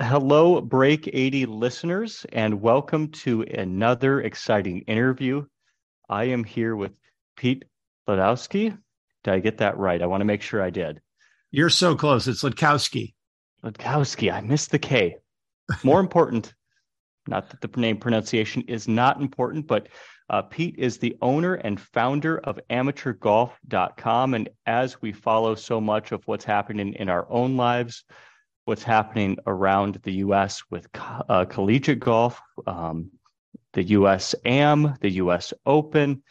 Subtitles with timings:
[0.00, 5.44] Hello, Break 80 listeners, and welcome to another exciting interview.
[6.08, 6.96] I am here with
[7.36, 7.64] Pete
[8.08, 8.78] Ladowski.
[9.24, 10.00] Did I get that right?
[10.00, 11.00] I want to make sure I did.
[11.50, 12.28] You're so close.
[12.28, 13.14] It's Wlodkowski.
[13.64, 15.16] Ladowski, I missed the K.
[15.82, 16.54] More important,
[17.26, 19.88] not that the name pronunciation is not important, but
[20.30, 24.34] uh, Pete is the owner and founder of amateurgolf.com.
[24.34, 28.04] And as we follow so much of what's happening in our own lives,
[28.68, 33.10] what's happening around the US with uh, collegiate golf, um,
[33.72, 36.22] the US AM, the US Open,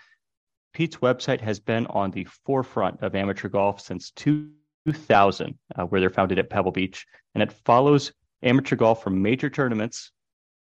[0.71, 6.11] Pete's website has been on the forefront of amateur golf since 2000, uh, where they're
[6.11, 7.07] founded at Pebble Beach.
[7.33, 10.11] And it follows amateur golf from major tournaments,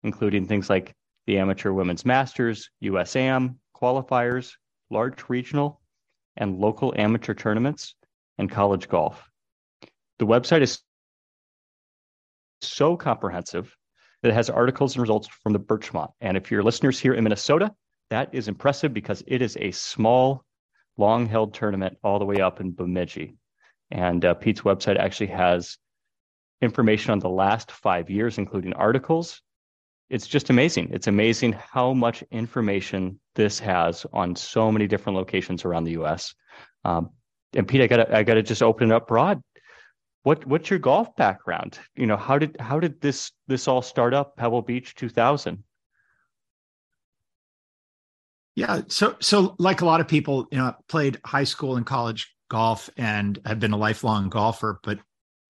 [0.02, 0.94] including things like
[1.26, 4.54] the Amateur Women's Masters, USAM, qualifiers,
[4.88, 5.82] large regional,
[6.38, 7.94] and local amateur tournaments,
[8.38, 9.30] and college golf.
[10.18, 10.80] The website is
[12.60, 13.74] so comprehensive
[14.22, 16.10] that it has articles and results from the Birchmont.
[16.20, 17.72] And if your listeners here in Minnesota,
[18.10, 20.44] that is impressive because it is a small,
[20.96, 23.36] long held tournament all the way up in Bemidji.
[23.90, 25.78] And uh, Pete's website actually has
[26.60, 29.40] information on the last five years, including articles.
[30.10, 30.90] It's just amazing.
[30.92, 36.34] It's amazing how much information this has on so many different locations around the U.S.
[36.84, 37.10] Um,
[37.54, 39.42] and Pete, I gotta, I gotta just open it up broad.
[40.22, 41.78] What, what's your golf background?
[41.96, 44.36] You know, how did, how did this, this all start up?
[44.36, 45.62] Pebble Beach, 2000.
[48.56, 48.80] Yeah.
[48.88, 52.90] So, so like a lot of people, you know, played high school and college golf
[52.96, 54.98] and have been a lifelong golfer, but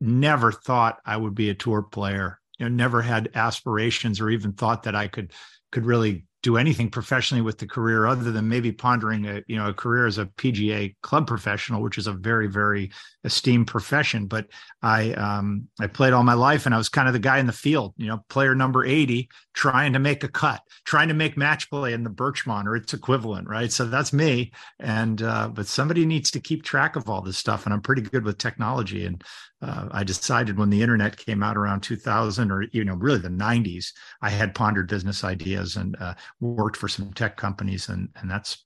[0.00, 2.38] never thought I would be a tour player.
[2.58, 5.32] You know, never had aspirations or even thought that I could
[5.70, 9.68] could really do anything professionally with the career other than maybe pondering a you know
[9.68, 12.90] a career as a PGA club professional, which is a very very
[13.28, 14.26] esteemed profession.
[14.26, 14.48] But
[14.82, 17.46] I um, I played all my life, and I was kind of the guy in
[17.46, 21.36] the field, you know, player number eighty, trying to make a cut, trying to make
[21.36, 23.70] match play in the Birchmont or its equivalent, right?
[23.70, 24.52] So that's me.
[24.80, 28.02] And uh, but somebody needs to keep track of all this stuff, and I'm pretty
[28.02, 29.04] good with technology.
[29.04, 29.22] And
[29.62, 33.28] uh, I decided when the internet came out around 2000 or you know really the
[33.28, 38.30] 90s, I had pondered business ideas and uh, worked for some tech companies, and and
[38.30, 38.64] that's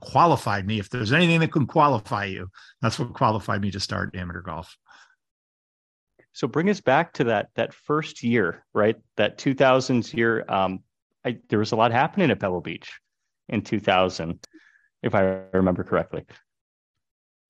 [0.00, 0.78] qualified me.
[0.78, 2.48] If there's anything that can qualify you,
[2.82, 4.76] that's what qualified me to start amateur golf.
[6.32, 8.96] So bring us back to that that first year, right?
[9.16, 10.44] That 2000s year.
[10.48, 10.80] Um,
[11.24, 12.90] I, there was a lot happening at Pebble Beach
[13.48, 14.38] in 2000,
[15.02, 16.24] if I remember correctly.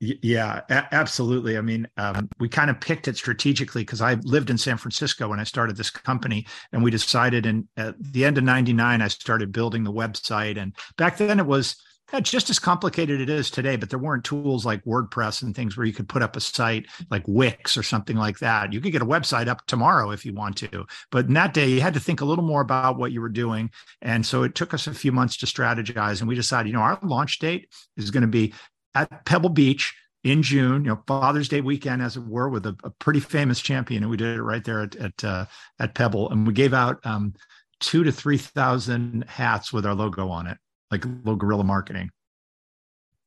[0.00, 1.58] Yeah, a- absolutely.
[1.58, 5.28] I mean, um, we kind of picked it strategically because I lived in San Francisco
[5.28, 9.08] when I started this company, and we decided in at the end of '99 I
[9.08, 10.56] started building the website.
[10.56, 11.76] And back then it was
[12.12, 15.76] yeah, just as complicated it is today, but there weren't tools like WordPress and things
[15.76, 18.72] where you could put up a site like Wix or something like that.
[18.72, 21.68] You could get a website up tomorrow if you want to, but in that day
[21.68, 23.70] you had to think a little more about what you were doing.
[24.02, 26.82] And so it took us a few months to strategize, and we decided, you know,
[26.82, 28.54] our launch date is going to be
[28.94, 32.76] at Pebble Beach in June, you know, Father's Day weekend, as it were, with a,
[32.84, 35.46] a pretty famous champion, and we did it right there at at, uh,
[35.78, 37.32] at Pebble, and we gave out um,
[37.78, 40.58] two to three thousand hats with our logo on it,
[40.90, 42.10] like little guerrilla marketing.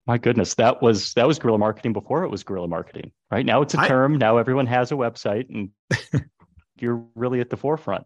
[0.05, 3.11] My goodness, that was that was guerrilla marketing before it was guerrilla marketing.
[3.31, 4.17] Right now, it's a term.
[4.17, 5.69] Now everyone has a website, and
[6.77, 8.05] you're really at the forefront.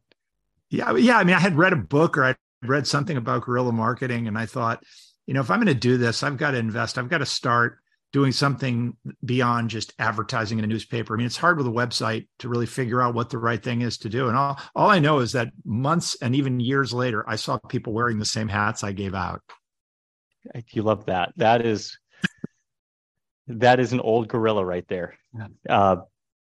[0.69, 1.17] Yeah, yeah.
[1.17, 4.37] I mean, I had read a book or I read something about guerrilla marketing, and
[4.37, 4.83] I thought,
[5.25, 6.99] you know, if I'm going to do this, I've got to invest.
[6.99, 7.79] I've got to start
[8.13, 11.13] doing something beyond just advertising in a newspaper.
[11.13, 13.81] I mean, it's hard with a website to really figure out what the right thing
[13.81, 14.27] is to do.
[14.27, 17.93] And all, all I know is that months and even years later, I saw people
[17.93, 19.41] wearing the same hats I gave out.
[20.71, 21.33] You love that.
[21.35, 21.97] That is
[23.47, 25.17] that is an old gorilla right there.
[25.67, 25.97] Uh,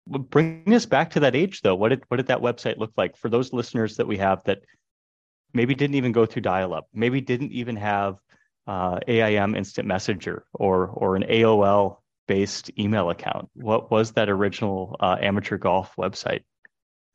[0.08, 1.76] bring us back to that age, though.
[1.76, 4.60] What did what did that website look like for those listeners that we have that
[5.54, 8.18] maybe didn't even go through dial-up, maybe didn't even have
[8.68, 11.98] uh, AIM Instant Messenger or or an AOL
[12.28, 13.50] based email account?
[13.54, 16.42] What was that original uh, amateur golf website?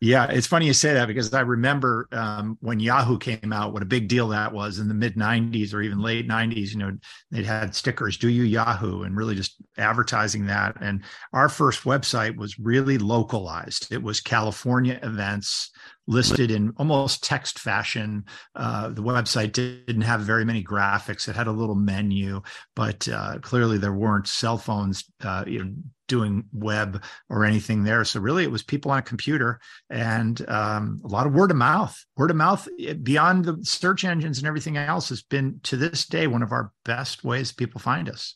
[0.02, 3.82] Yeah, it's funny you say that because I remember um, when Yahoo came out, what
[3.82, 6.70] a big deal that was in the mid 90s or even late 90s.
[6.70, 6.96] You know,
[7.30, 10.76] they'd had stickers, Do You Yahoo, and really just advertising that.
[10.80, 11.02] And
[11.34, 15.70] our first website was really localized, it was California events
[16.10, 18.24] listed in almost text fashion.
[18.56, 21.28] Uh, the website didn't have very many graphics.
[21.28, 22.42] It had a little menu,
[22.74, 25.72] but uh, clearly there weren't cell phones, uh, you know,
[26.08, 28.04] doing web or anything there.
[28.04, 31.56] So really, it was people on a computer and um, a lot of word of
[31.56, 31.96] mouth.
[32.16, 36.04] Word of mouth eh, beyond the search engines and everything else has been to this
[36.06, 38.34] day one of our best ways people find us.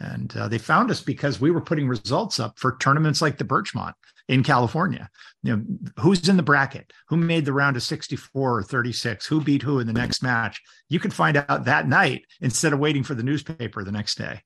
[0.00, 3.44] And uh, they found us because we were putting results up for tournaments like the
[3.44, 3.94] Birchmont
[4.28, 5.08] in California.
[5.42, 5.64] You know,
[5.98, 6.92] who's in the bracket?
[7.08, 9.26] Who made the round of 64 or 36?
[9.26, 10.60] Who beat who in the next match?
[10.88, 14.42] You could find out that night instead of waiting for the newspaper the next day.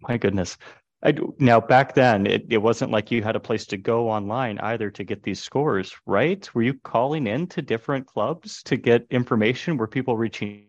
[0.00, 0.56] My goodness.
[1.02, 4.58] I, now back then it, it wasn't like you had a place to go online
[4.58, 9.06] either to get these scores right were you calling in to different clubs to get
[9.08, 10.66] information were people reaching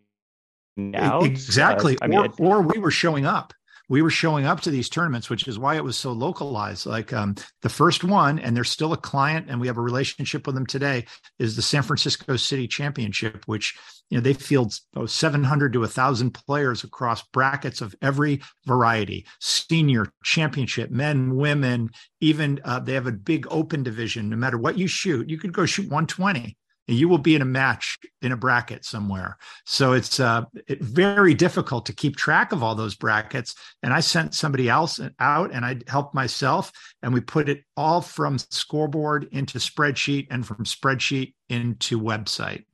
[0.95, 3.53] out exactly uh, I mean, or, it, or we were showing up
[3.91, 6.85] we were showing up to these tournaments, which is why it was so localized.
[6.85, 10.47] Like um, the first one, and they're still a client, and we have a relationship
[10.47, 11.03] with them today,
[11.39, 13.77] is the San Francisco City Championship, which
[14.09, 14.73] you know they field
[15.05, 21.89] 700 to a 1,000 players across brackets of every variety: senior, championship, men, women.
[22.21, 24.29] Even uh, they have a big open division.
[24.29, 26.55] No matter what you shoot, you could go shoot 120
[26.87, 29.37] you will be in a match in a bracket somewhere.
[29.65, 33.55] So it's uh, it, very difficult to keep track of all those brackets.
[33.83, 36.71] And I sent somebody else out and I helped myself.
[37.01, 42.65] And we put it all from scoreboard into spreadsheet and from spreadsheet into website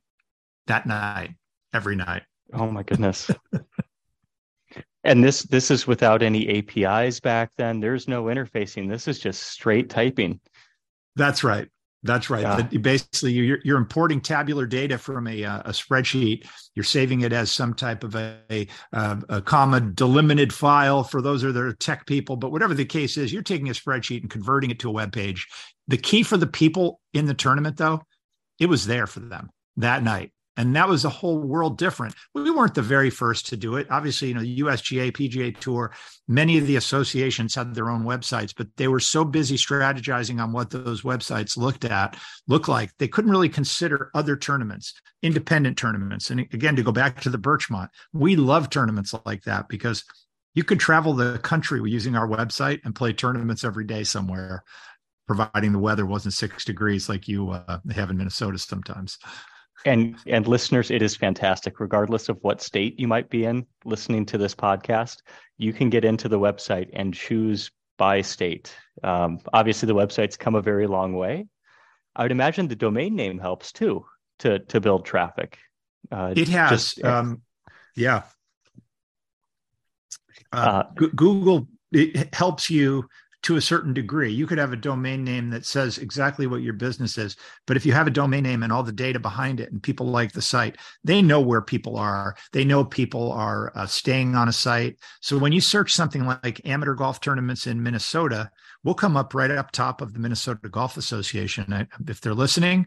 [0.66, 1.34] that night,
[1.72, 2.22] every night.
[2.52, 3.30] Oh my goodness.
[5.04, 7.80] and this this is without any APIs back then.
[7.80, 8.88] There's no interfacing.
[8.88, 10.40] This is just straight typing.
[11.16, 11.68] That's right.
[12.04, 12.42] That's right.
[12.42, 12.78] Yeah.
[12.78, 16.48] Basically, you're, you're importing tabular data from a, uh, a spreadsheet.
[16.74, 18.38] You're saving it as some type of a,
[18.92, 22.36] a, a comma delimited file for those are their tech people.
[22.36, 25.12] But whatever the case is, you're taking a spreadsheet and converting it to a web
[25.12, 25.48] page.
[25.88, 28.02] The key for the people in the tournament, though,
[28.60, 32.16] it was there for them that night and that was a whole world different.
[32.34, 33.86] We weren't the very first to do it.
[33.90, 35.92] Obviously, you know, the USGA, PGA Tour,
[36.26, 40.52] many of the associations had their own websites, but they were so busy strategizing on
[40.52, 42.18] what those websites looked at,
[42.48, 46.28] look like they couldn't really consider other tournaments, independent tournaments.
[46.28, 50.04] And again, to go back to the Birchmont, we love tournaments like that because
[50.54, 54.64] you could travel the country using our website and play tournaments every day somewhere,
[55.28, 59.18] providing the weather wasn't six degrees like you uh, have in Minnesota sometimes
[59.84, 61.80] and and listeners it is fantastic.
[61.80, 65.18] Regardless of what state you might be in listening to this podcast
[65.58, 68.72] you can get into the website and choose by state.
[69.02, 71.46] Um, obviously the website's come a very long way.
[72.16, 74.06] I would imagine the domain name helps too
[74.40, 75.58] to to build traffic.
[76.10, 77.42] Uh, it has just, um,
[77.94, 78.22] yeah.
[80.52, 83.06] Uh, uh, google it helps you
[83.44, 84.32] to a certain degree.
[84.32, 87.36] You could have a domain name that says exactly what your business is,
[87.66, 90.06] but if you have a domain name and all the data behind it and people
[90.06, 92.36] like the site, they know where people are.
[92.52, 94.98] They know people are uh, staying on a site.
[95.20, 98.50] So when you search something like amateur golf tournaments in Minnesota,
[98.82, 101.88] we'll come up right up top of the Minnesota Golf Association.
[102.06, 102.86] If they're listening,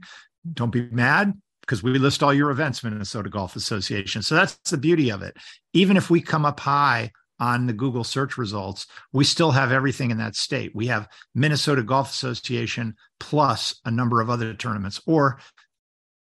[0.53, 4.21] don't be mad because we list all your events, Minnesota Golf Association.
[4.21, 5.37] So that's the beauty of it.
[5.73, 7.11] Even if we come up high
[7.41, 10.73] on the Google search results, we still have everything in that state.
[10.75, 15.39] We have Minnesota Golf Association plus a number of other tournaments, or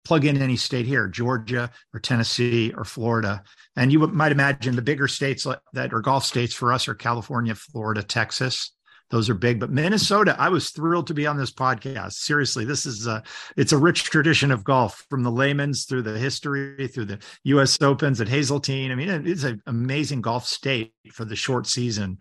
[0.05, 3.43] plug in any state here, Georgia or Tennessee or Florida.
[3.75, 7.53] And you might imagine the bigger states that are golf states for us are California,
[7.53, 8.71] Florida, Texas
[9.09, 9.59] those are big.
[9.59, 12.13] But Minnesota, I was thrilled to be on this podcast.
[12.13, 13.23] Seriously, this is a
[13.57, 17.81] it's a rich tradition of golf from the layman's through the history, through the U.S.
[17.81, 18.91] Opens at Hazeltine.
[18.91, 22.17] I mean, it's an amazing golf state for the short season.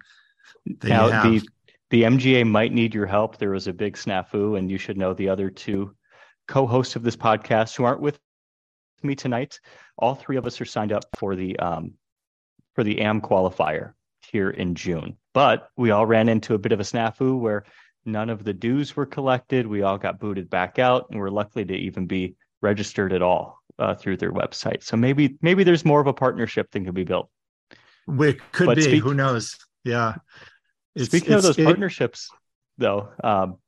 [0.82, 1.46] now the
[1.90, 3.38] the MGA might need your help.
[3.38, 5.94] There was a big snafu, and you should know the other two
[6.46, 8.18] co-hosts of this podcast who aren't with
[9.02, 9.60] me tonight.
[9.98, 11.94] All three of us are signed up for the um,
[12.74, 13.92] for the AM qualifier
[14.30, 15.16] here in June.
[15.34, 17.64] But we all ran into a bit of a snafu where
[18.04, 19.66] none of the dues were collected.
[19.66, 23.60] We all got booted back out, and we're lucky to even be registered at all
[23.78, 24.82] uh, through their website.
[24.82, 27.30] So maybe maybe there's more of a partnership than could be built.
[28.08, 28.82] It could but be.
[28.82, 29.56] Speak, Who knows?
[29.84, 30.16] Yeah.
[30.94, 32.30] It's, speaking it's, of those it, partnerships,
[32.78, 33.58] though, um,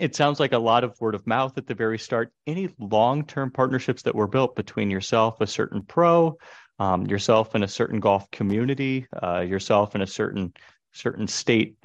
[0.00, 2.32] it sounds like a lot of word of mouth at the very start.
[2.46, 6.36] Any long term partnerships that were built between yourself, a certain pro,
[6.78, 10.52] um, yourself in a certain golf community, uh, yourself in a certain
[10.92, 11.76] certain state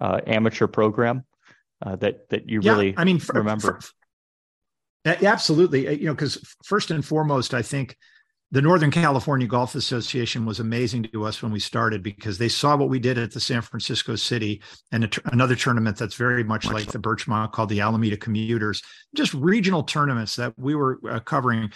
[0.00, 1.24] uh, amateur program.
[1.84, 3.80] uh, that that you Yeah, really I mean, for- remember?
[3.80, 3.90] for-
[5.04, 5.88] Absolutely.
[5.88, 7.96] Uh, You know, because first and foremost, I think
[8.52, 12.76] the Northern California Golf Association was amazing to us when we started because they saw
[12.76, 16.66] what we did at the San Francisco City and t- another tournament that's very much
[16.66, 18.82] like the Birchmont called the Alameda Commuters,
[19.16, 21.72] just regional tournaments that we were uh, covering.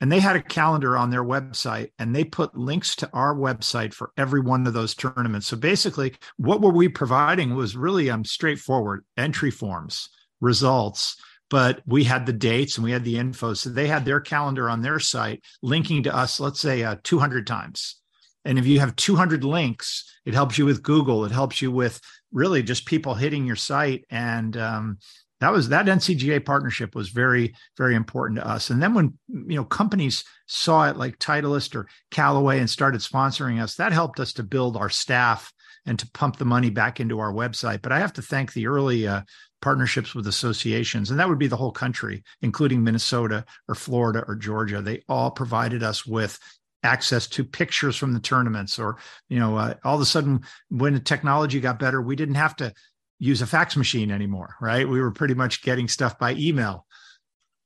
[0.00, 3.92] And they had a calendar on their website and they put links to our website
[3.92, 5.46] for every one of those tournaments.
[5.46, 10.08] So basically, what were we providing was really um, straightforward entry forms,
[10.40, 11.16] results,
[11.50, 13.52] but we had the dates and we had the info.
[13.54, 17.46] So they had their calendar on their site linking to us, let's say uh, 200
[17.46, 17.96] times.
[18.44, 21.24] And if you have 200 links, it helps you with Google.
[21.24, 22.00] It helps you with
[22.32, 24.04] really just people hitting your site.
[24.08, 24.98] And um,
[25.40, 28.70] that was that NCGA partnership was very, very important to us.
[28.70, 33.60] And then when you know companies saw it like Titleist or Callaway and started sponsoring
[33.60, 35.52] us, that helped us to build our staff
[35.86, 37.80] and to pump the money back into our website.
[37.80, 39.22] But I have to thank the early uh,
[39.62, 44.36] partnerships with associations, and that would be the whole country, including Minnesota or Florida or
[44.36, 44.82] Georgia.
[44.82, 46.38] They all provided us with
[46.82, 50.94] access to pictures from the tournaments, or you know, uh, all of a sudden when
[50.94, 52.72] the technology got better, we didn't have to
[53.20, 54.88] use a fax machine anymore, right?
[54.88, 56.86] We were pretty much getting stuff by email.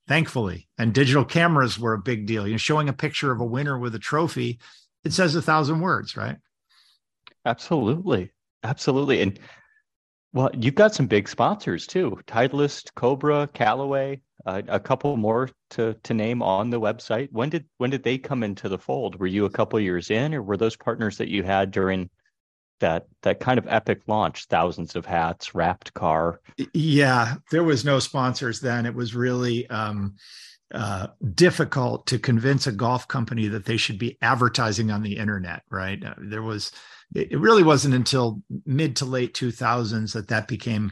[0.07, 2.45] Thankfully, and digital cameras were a big deal.
[2.45, 4.59] You know, showing a picture of a winner with a trophy,
[5.03, 6.37] it says a thousand words, right?
[7.43, 8.31] Absolutely.
[8.63, 9.21] Absolutely.
[9.21, 9.39] And
[10.33, 12.19] well, you've got some big sponsors too.
[12.27, 17.29] Titleist, Cobra, Callaway, uh, a couple more to to name on the website.
[17.31, 19.19] When did when did they come into the fold?
[19.19, 22.09] Were you a couple years in or were those partners that you had during
[22.79, 26.41] that that kind of epic launch, thousands of hats, wrapped car?
[26.73, 28.85] Yeah, there was no sponsors then.
[28.85, 30.15] It was really um
[30.73, 35.61] uh, difficult to convince a golf company that they should be advertising on the internet,
[35.69, 36.03] right?
[36.03, 36.71] Uh, there was,
[37.13, 40.91] it, really wasn't until mid to late 2000s that that became,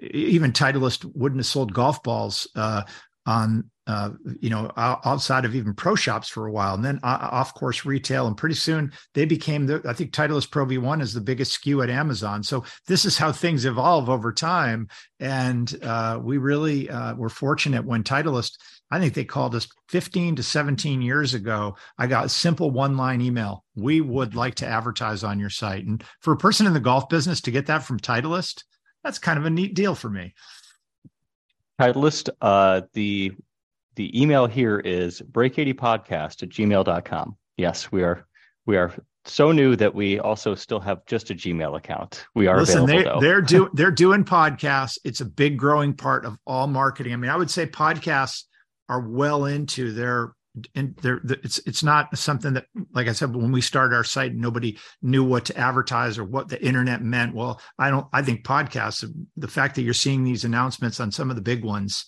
[0.00, 2.82] even Titleist wouldn't have sold golf balls uh,
[3.26, 4.10] on, uh,
[4.40, 7.84] you know, outside of even pro shops for a while, and then uh, off course
[7.84, 9.82] retail, and pretty soon they became the.
[9.86, 12.42] I think Titleist Pro V1 is the biggest SKU at Amazon.
[12.42, 14.88] So this is how things evolve over time,
[15.20, 18.56] and uh, we really uh, were fortunate when Titleist
[18.92, 21.76] I think they called us 15 to 17 years ago.
[21.96, 23.64] I got a simple one line email.
[23.74, 25.86] We would like to advertise on your site.
[25.86, 28.64] And for a person in the golf business to get that from Titleist,
[29.02, 30.34] that's kind of a neat deal for me.
[31.82, 33.32] Titleist, uh, the
[33.96, 37.36] the email here is break80podcast at gmail.com.
[37.56, 38.26] Yes, we are
[38.66, 38.92] we are
[39.24, 42.26] so new that we also still have just a Gmail account.
[42.34, 44.98] We are Listen, available they, they're doing they're doing podcasts.
[45.04, 47.12] It's a big growing part of all marketing.
[47.12, 48.44] I mean, I would say podcasts
[48.88, 50.34] are well into their
[50.74, 54.34] and they're, it's it's not something that like i said when we started our site
[54.34, 58.44] nobody knew what to advertise or what the internet meant well i don't i think
[58.44, 59.04] podcasts
[59.36, 62.06] the fact that you're seeing these announcements on some of the big ones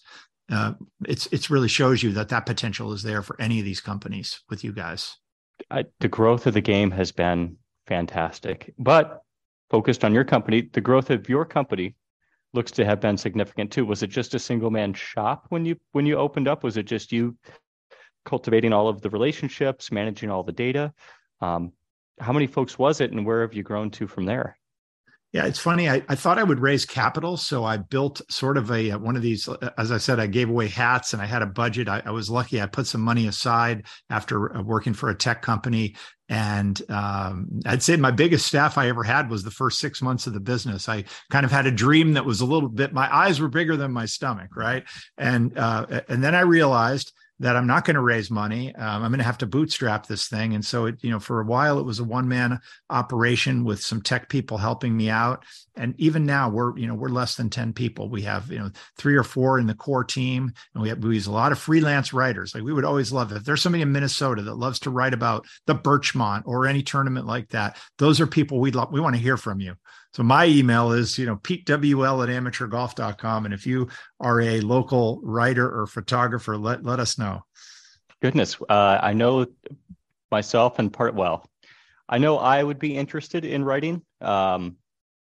[0.52, 0.72] uh,
[1.08, 4.42] it's it's really shows you that that potential is there for any of these companies
[4.50, 5.16] with you guys
[5.70, 9.22] I, the growth of the game has been fantastic, but
[9.70, 11.94] focused on your company, the growth of your company
[12.52, 13.84] looks to have been significant too.
[13.84, 16.62] Was it just a single man shop when you when you opened up?
[16.62, 17.36] Was it just you
[18.24, 20.92] cultivating all of the relationships, managing all the data?
[21.40, 21.72] Um,
[22.20, 24.56] how many folks was it, and where have you grown to from there?
[25.34, 25.90] Yeah, it's funny.
[25.90, 29.22] I, I thought I would raise capital, so I built sort of a one of
[29.22, 29.48] these.
[29.76, 31.88] As I said, I gave away hats, and I had a budget.
[31.88, 32.62] I, I was lucky.
[32.62, 35.96] I put some money aside after working for a tech company,
[36.28, 40.28] and um, I'd say my biggest staff I ever had was the first six months
[40.28, 40.88] of the business.
[40.88, 42.92] I kind of had a dream that was a little bit.
[42.92, 44.84] My eyes were bigger than my stomach, right?
[45.18, 48.74] And uh, and then I realized that I'm not going to raise money.
[48.76, 50.54] Um, I'm going to have to bootstrap this thing.
[50.54, 52.60] And so it, you know, for a while it was a one man
[52.90, 55.44] operation with some tech people helping me out.
[55.76, 58.08] And even now we're, you know, we're less than 10 people.
[58.08, 61.14] We have, you know, three or four in the core team and we have, we
[61.14, 62.54] use a lot of freelance writers.
[62.54, 63.36] Like we would always love it.
[63.36, 67.26] If there's somebody in Minnesota that loves to write about the Birchmont or any tournament
[67.26, 69.74] like that, those are people we'd love, we want to hear from you.
[70.14, 73.46] So my email is, you know, petewl at amateurgolf.com.
[73.46, 73.88] And if you
[74.20, 77.42] are a local writer or photographer, let, let us know.
[78.22, 79.46] Goodness, uh, I know
[80.30, 81.44] myself and part, well,
[82.08, 84.02] I know I would be interested in writing.
[84.20, 84.76] Um,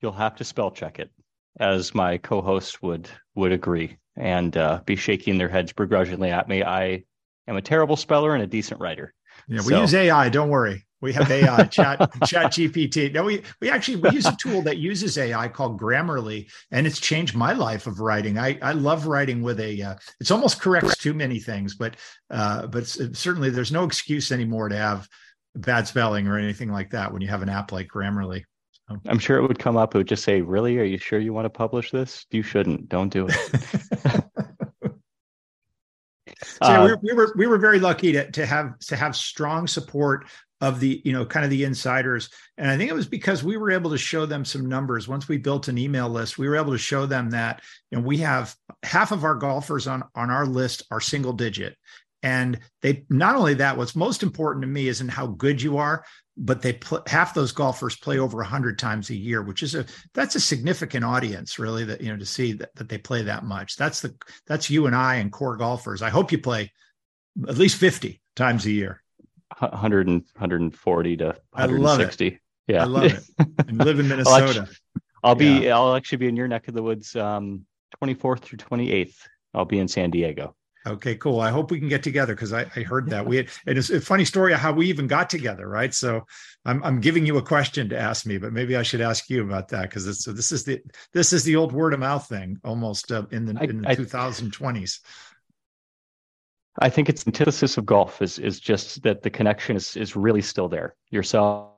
[0.01, 1.09] you'll have to spell check it
[1.57, 6.63] as my co-host would, would agree and uh, be shaking their heads begrudgingly at me.
[6.63, 7.05] I
[7.47, 9.13] am a terrible speller and a decent writer.
[9.47, 10.27] Yeah, we So- use AI.
[10.27, 10.84] Don't worry.
[11.01, 13.13] We have AI, chat, chat GPT.
[13.13, 16.99] No, we, we actually, we use a tool that uses AI called Grammarly, and it's
[16.99, 18.37] changed my life of writing.
[18.37, 21.95] I, I love writing with a, uh, it's almost corrects too many things, but,
[22.29, 25.07] uh, but certainly there's no excuse anymore to have
[25.55, 28.43] bad spelling or anything like that when you have an app like Grammarly.
[29.07, 29.95] I'm sure it would come up.
[29.95, 30.77] It would just say, "Really?
[30.77, 32.25] Are you sure you want to publish this?
[32.29, 32.87] You shouldn't.
[32.87, 33.33] Don't do it."
[36.43, 39.15] so uh, we, were, we were we were very lucky to to have to have
[39.15, 40.27] strong support
[40.61, 42.29] of the you know kind of the insiders.
[42.57, 45.07] And i think it was because we were able to show them some numbers.
[45.07, 48.05] Once we built an email list we were able to show them that you know
[48.05, 51.77] we have half of our golfers on on our list are single digit.
[52.23, 56.03] And they not only that what's most important to me isn't how good you are
[56.37, 59.85] but they pl- half those golfers play over 100 times a year which is a
[60.13, 63.43] that's a significant audience really that you know to see that, that they play that
[63.43, 63.75] much.
[63.75, 64.15] That's the
[64.47, 66.01] that's you and i and core golfers.
[66.01, 66.71] I hope you play
[67.47, 69.03] at least 50 times a year
[69.57, 72.81] 100 and 140 to 160 yeah.
[72.81, 73.23] I love it.
[73.67, 74.75] And live in minnesota i'll, actually,
[75.23, 77.65] I'll be i'll actually be in your neck of the woods um
[78.03, 79.15] 24th through 28th
[79.53, 80.55] i'll be in san diego.
[80.87, 81.39] Okay, cool.
[81.39, 83.25] I hope we can get together because I, I, heard that.
[83.25, 85.91] We had, and it's a funny story of how we even got together, right?
[85.91, 86.27] So
[86.63, 89.43] I'm I'm giving you a question to ask me, but maybe I should ask you
[89.43, 92.27] about that because this so this is the this is the old word of mouth
[92.29, 94.99] thing almost uh, in the I, in the I, 2020s.
[96.79, 100.41] I think it's antithesis of golf is is just that the connection is is really
[100.41, 100.95] still there.
[101.09, 101.71] Yourself,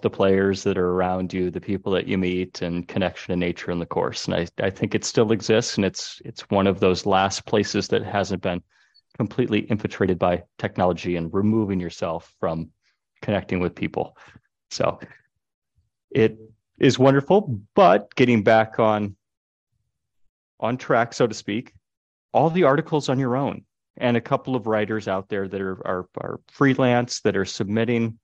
[0.00, 3.72] the players that are around you, the people that you meet, and connection to nature
[3.72, 4.26] in the course.
[4.26, 7.88] And I, I think it still exists, and it's it's one of those last places
[7.88, 8.62] that hasn't been
[9.16, 12.70] completely infiltrated by technology and removing yourself from
[13.22, 14.16] connecting with people.
[14.70, 15.00] So
[16.10, 16.38] it
[16.78, 19.16] is wonderful, but getting back on
[20.60, 21.72] on track, so to speak,
[22.32, 23.64] all the articles on your own
[23.96, 28.18] and a couple of writers out there that are are, are freelance that are submitting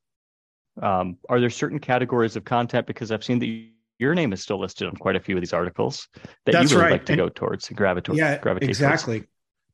[0.80, 2.86] um, are there certain categories of content?
[2.86, 3.66] Because I've seen that
[3.98, 6.08] your name is still listed on quite a few of these articles
[6.46, 6.92] that That's you really right.
[6.92, 8.16] like to and, go towards and gravitate.
[8.16, 9.20] Yeah, gravitate exactly.
[9.20, 9.30] Towards.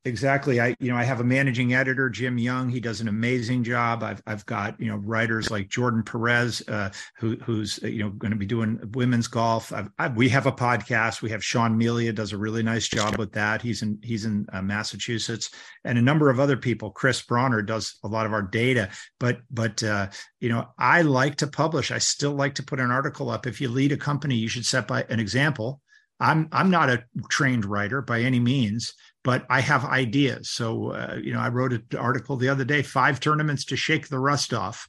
[0.07, 0.61] Exactly.
[0.61, 2.69] I, you know, I have a managing editor, Jim Young.
[2.69, 4.03] He does an amazing job.
[4.03, 8.31] I've, I've got, you know, writers like Jordan Perez, uh, who, who's, you know, going
[8.31, 9.73] to be doing women's golf.
[9.73, 11.21] I've, I, we have a podcast.
[11.21, 13.61] We have Sean Melia does a really nice job with that.
[13.61, 15.49] He's in, he's in uh, Massachusetts
[15.83, 16.89] and a number of other people.
[16.89, 20.07] Chris Bronner does a lot of our data, but, but, uh,
[20.39, 21.91] you know, I like to publish.
[21.91, 23.45] I still like to put an article up.
[23.45, 25.81] If you lead a company, you should set by an example.
[26.19, 30.49] I'm, I'm not a trained writer by any means but I have ideas.
[30.49, 34.07] So, uh, you know, I wrote an article the other day five tournaments to shake
[34.07, 34.87] the rust off.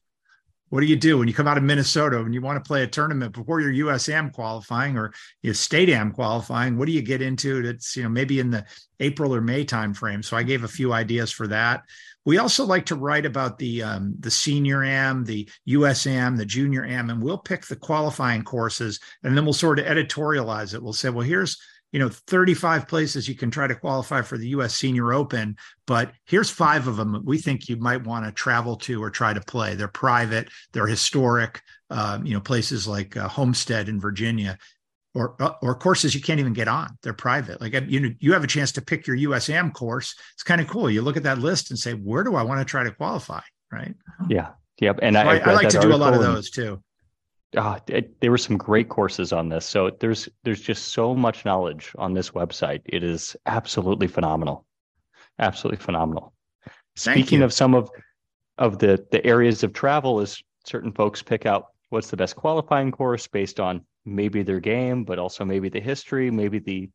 [0.70, 2.82] What do you do when you come out of Minnesota and you want to play
[2.82, 6.76] a tournament before your USAM qualifying or your state am qualifying?
[6.76, 8.66] What do you get into that's, you know, maybe in the
[9.00, 10.22] April or May timeframe?
[10.22, 11.84] So I gave a few ideas for that.
[12.26, 16.84] We also like to write about the um, the senior am, the USAM, the junior
[16.84, 20.82] am, and we'll pick the qualifying courses and then we'll sort of editorialize it.
[20.82, 21.56] We'll say, well, here's
[21.92, 26.12] you know 35 places you can try to qualify for the US Senior Open but
[26.24, 29.40] here's five of them we think you might want to travel to or try to
[29.40, 29.74] play.
[29.74, 34.58] They're private they're historic um, you know places like uh, Homestead in Virginia
[35.14, 36.98] or uh, or courses you can't even get on.
[37.02, 37.60] They're private.
[37.60, 40.14] Like you know you have a chance to pick your USAM course.
[40.34, 40.90] It's kind of cool.
[40.90, 43.40] You look at that list and say where do I want to try to qualify?
[43.72, 43.94] Right?
[44.28, 44.50] Yeah.
[44.80, 45.00] Yep.
[45.02, 46.82] And so I, I, I like to do a lot of those too
[47.56, 49.64] Ah, it, there were some great courses on this.
[49.64, 52.82] So there's there's just so much knowledge on this website.
[52.84, 54.66] It is absolutely phenomenal,
[55.38, 56.34] absolutely phenomenal.
[56.96, 57.44] Thank Speaking you.
[57.44, 57.90] of some of
[58.58, 62.92] of the the areas of travel, is certain folks pick out what's the best qualifying
[62.92, 66.90] course based on maybe their game, but also maybe the history, maybe the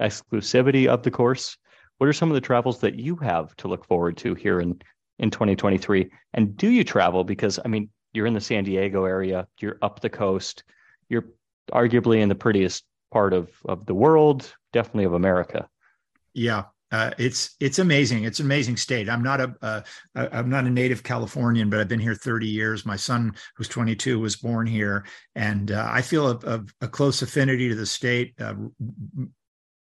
[0.00, 1.56] exclusivity of the course.
[1.96, 4.78] What are some of the travels that you have to look forward to here in
[5.18, 6.10] in 2023?
[6.34, 7.24] And do you travel?
[7.24, 10.64] Because I mean, you're in the San Diego area, you're up the coast,
[11.08, 11.26] you're
[11.72, 15.68] arguably in the prettiest part of of the world, definitely of America.
[16.34, 18.24] Yeah, uh, it's it's amazing.
[18.24, 19.08] It's an amazing state.
[19.08, 22.86] I'm not a I'm not a native Californian, but I've been here 30 years.
[22.86, 27.22] My son, who's 22, was born here, and uh, I feel a, a, a, close
[27.22, 28.34] affinity to the state.
[28.40, 28.54] Uh,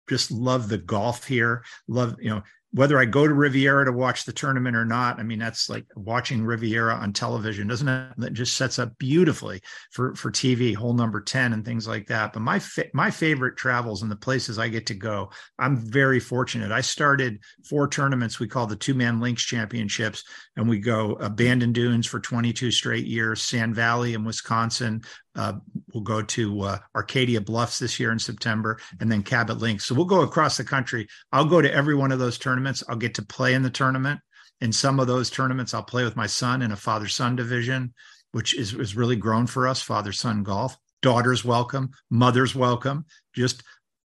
[0.08, 1.64] just love the golf here.
[1.88, 2.42] Love you know
[2.74, 5.86] whether I go to Riviera to watch the tournament or not, I mean that's like
[5.94, 8.12] watching Riviera on television, doesn't it?
[8.18, 12.32] That just sets up beautifully for for TV, hole number ten and things like that.
[12.32, 16.18] But my fa- my favorite travels and the places I get to go, I'm very
[16.18, 16.72] fortunate.
[16.72, 20.24] I started four tournaments we call the Two Man Links Championships,
[20.56, 25.02] and we go Bandon Dunes for 22 straight years, Sand Valley in Wisconsin,
[25.36, 25.54] uh,
[25.92, 29.86] we'll go to uh, Arcadia Bluffs this year in September, and then Cabot Links.
[29.86, 31.08] So we'll go across the country.
[31.32, 32.82] I'll go to every one of those tournaments.
[32.88, 34.20] I'll get to play in the tournament.
[34.60, 37.92] In some of those tournaments, I'll play with my son in a father son division,
[38.32, 40.76] which is, is really grown for us father son golf.
[41.02, 43.04] Daughters welcome, mothers welcome.
[43.34, 43.62] Just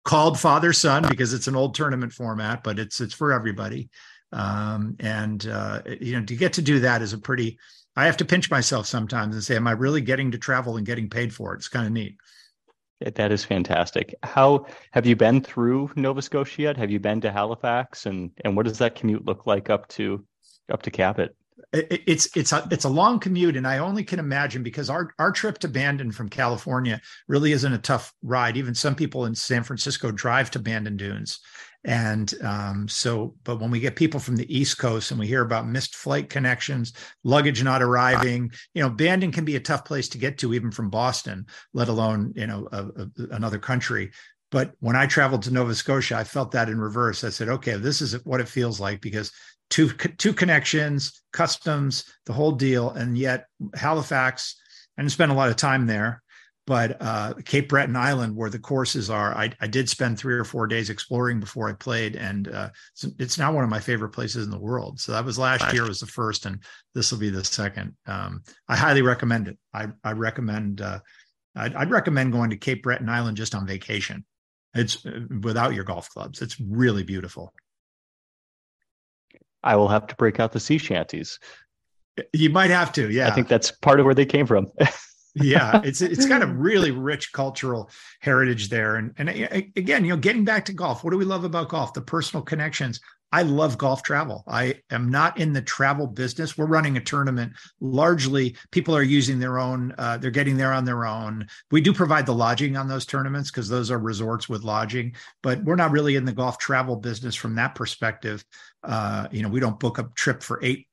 [0.05, 3.89] called father son because it's an old tournament format, but it's it's for everybody.
[4.31, 7.59] Um, and uh, you know, to get to do that is a pretty.
[7.99, 10.85] I have to pinch myself sometimes and say, "Am I really getting to travel and
[10.85, 12.17] getting paid for it?" It's kind of neat.
[13.01, 14.15] That is fantastic.
[14.23, 16.77] How have you been through Nova Scotia yet?
[16.77, 20.25] Have you been to Halifax, and and what does that commute look like up to
[20.71, 21.35] up to Cabot?
[21.73, 25.13] It, it's it's a it's a long commute, and I only can imagine because our
[25.19, 28.57] our trip to Bandon from California really isn't a tough ride.
[28.57, 31.39] Even some people in San Francisco drive to Bandon Dunes,
[31.85, 35.41] and um, so, but when we get people from the East Coast and we hear
[35.41, 40.09] about missed flight connections, luggage not arriving, you know, Bandon can be a tough place
[40.09, 44.11] to get to, even from Boston, let alone, you know, a, a, another country.
[44.51, 47.23] But when I traveled to Nova Scotia, I felt that in reverse.
[47.23, 49.31] I said, okay, this is what it feels like because
[49.69, 54.55] two two connections, customs, the whole deal, and yet Halifax.
[54.97, 56.21] And spent a lot of time there
[56.69, 60.43] but uh, Cape Breton Island, where the courses are, I, I, did spend three or
[60.43, 64.11] four days exploring before I played, and uh, it's, it's, now one of my favorite
[64.11, 64.99] places in the world.
[64.99, 66.61] So that was last year was the first, and
[66.93, 67.95] this will be the second.
[68.05, 69.57] Um, I highly recommend it.
[69.73, 70.99] I, I recommend uh,
[71.55, 74.23] I'd, I'd, recommend going to Cape Breton Island just on vacation.
[74.75, 76.39] It's uh, without your golf clubs.
[76.43, 77.51] It's really beautiful.
[79.63, 81.39] I will have to break out the sea shanties.
[82.31, 83.27] You might have to, yeah.
[83.27, 84.67] I think that's part of where they came from.
[85.41, 90.17] yeah, it's it's got a really rich cultural heritage there, and and again, you know,
[90.17, 91.93] getting back to golf, what do we love about golf?
[91.93, 92.99] The personal connections.
[93.31, 94.43] I love golf travel.
[94.47, 96.57] I am not in the travel business.
[96.57, 97.53] We're running a tournament.
[97.79, 99.93] Largely, people are using their own.
[99.99, 101.47] Uh, they're getting there on their own.
[101.69, 105.13] We do provide the lodging on those tournaments because those are resorts with lodging.
[105.43, 108.43] But we're not really in the golf travel business from that perspective.
[108.83, 110.87] Uh, you know, we don't book a trip for eight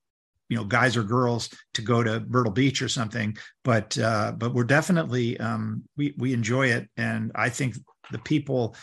[0.48, 3.36] you know guys or girls to go to Myrtle Beach or something.
[3.64, 7.76] But uh, but we're definitely um, we we enjoy it, and I think
[8.10, 8.76] the people.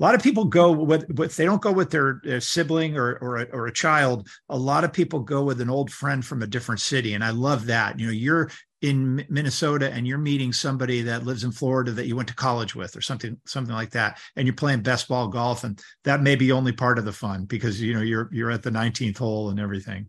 [0.00, 3.16] A lot of people go with, if they don't go with their, their sibling or
[3.16, 4.28] or a, or a child.
[4.48, 7.30] A lot of people go with an old friend from a different city, and I
[7.30, 7.98] love that.
[7.98, 8.48] You know, you're
[8.80, 12.76] in Minnesota and you're meeting somebody that lives in Florida that you went to college
[12.76, 16.36] with or something something like that and you're playing best ball golf and that may
[16.36, 19.50] be only part of the fun because you know you're you're at the 19th hole
[19.50, 20.08] and everything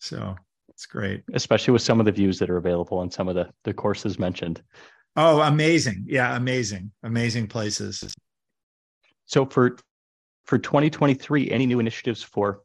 [0.00, 0.34] so
[0.68, 1.22] it's great.
[1.34, 4.18] Especially with some of the views that are available on some of the, the courses
[4.18, 4.62] mentioned.
[5.16, 6.06] Oh, amazing.
[6.08, 6.90] Yeah, amazing.
[7.02, 8.14] Amazing places.
[9.26, 9.76] So for
[10.46, 12.62] for 2023, any new initiatives for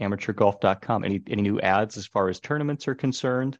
[0.00, 1.04] amateurgolf.com?
[1.04, 3.58] Any any new ads as far as tournaments are concerned?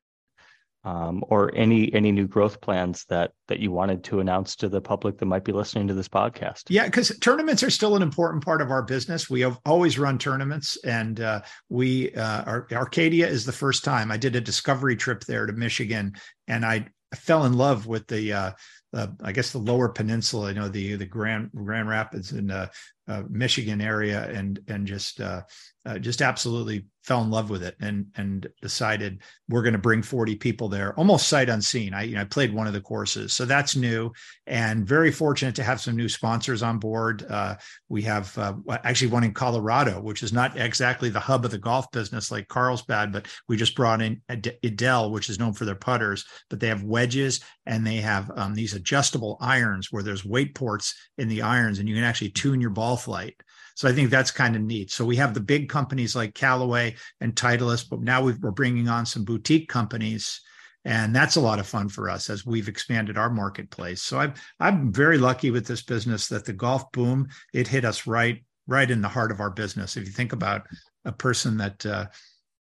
[0.84, 4.80] Um, or any any new growth plans that that you wanted to announce to the
[4.80, 6.64] public that might be listening to this podcast?
[6.68, 9.28] Yeah because tournaments are still an important part of our business.
[9.28, 14.10] We have always run tournaments and uh, we uh, our, arcadia is the first time.
[14.10, 16.14] I did a discovery trip there to michigan
[16.48, 18.52] and i fell in love with the uh,
[18.92, 22.68] uh, I guess the lower peninsula, you know, the the Grand Grand Rapids and uh,
[23.08, 25.42] uh, Michigan area, and and just uh,
[25.86, 30.02] uh, just absolutely fell in love with it and and decided we're going to bring
[30.02, 31.94] 40 people there almost sight unseen.
[31.94, 34.12] I you know i played one of the courses so that's new
[34.46, 37.24] and very fortunate to have some new sponsors on board.
[37.28, 37.56] Uh,
[37.88, 41.58] we have uh, actually one in colorado which is not exactly the hub of the
[41.58, 45.74] golf business like carlsbad but we just brought in Edel which is known for their
[45.74, 50.54] putters but they have wedges and they have um, these adjustable irons where there's weight
[50.54, 53.42] ports in the irons and you can actually tune your ball flight
[53.80, 54.90] so I think that's kind of neat.
[54.90, 58.88] So we have the big companies like Callaway and Titleist, but now we are bringing
[58.88, 60.42] on some boutique companies,
[60.84, 64.02] and that's a lot of fun for us as we've expanded our marketplace.
[64.02, 68.06] So I'm I'm very lucky with this business that the golf boom it hit us
[68.06, 69.96] right right in the heart of our business.
[69.96, 70.66] If you think about
[71.06, 72.04] a person that uh,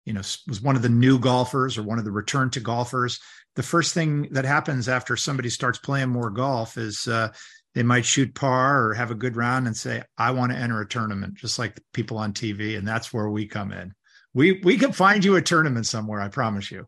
[0.05, 3.19] you know was one of the new golfers or one of the return to golfers
[3.55, 7.29] the first thing that happens after somebody starts playing more golf is uh,
[7.75, 10.81] they might shoot par or have a good round and say, I want to enter
[10.81, 12.77] a tournament, just like people on TV.
[12.77, 13.93] And that's where we come in.
[14.33, 16.87] We we can find you a tournament somewhere, I promise you.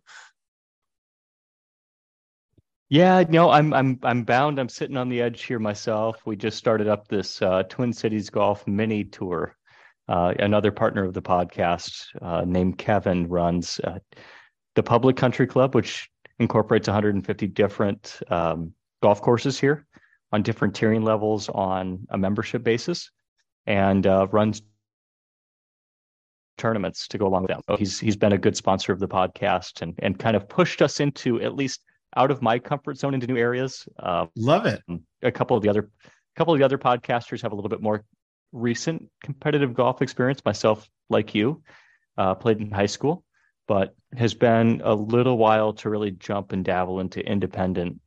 [2.89, 4.59] Yeah, no, I'm I'm I'm bound.
[4.59, 6.21] I'm sitting on the edge here myself.
[6.25, 9.55] We just started up this uh, Twin Cities Golf Mini Tour.
[10.07, 13.99] Uh, another partner of the podcast uh, named Kevin runs uh,
[14.75, 19.87] the Public Country Club, which incorporates 150 different um, golf courses here
[20.31, 23.11] on different tiering levels on a membership basis
[23.65, 24.61] and uh, runs
[26.57, 27.61] tournaments to go along with them.
[27.67, 30.81] So he's he's been a good sponsor of the podcast and and kind of pushed
[30.81, 31.81] us into at least
[32.15, 33.87] out of my comfort zone into new areas.
[33.97, 34.81] Uh, Love it.
[35.23, 37.81] A couple of the other a couple of the other podcasters have a little bit
[37.81, 38.03] more
[38.51, 40.41] recent competitive golf experience.
[40.45, 41.63] Myself, like you,
[42.17, 43.23] uh, played in high school,
[43.67, 47.99] but has been a little while to really jump and dabble into independent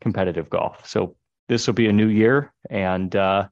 [0.00, 0.88] competitive golf.
[0.88, 1.16] So
[1.48, 3.46] this will be a new year and uh,